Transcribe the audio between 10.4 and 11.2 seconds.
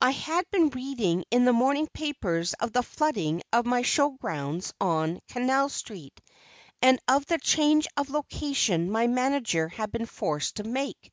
to make.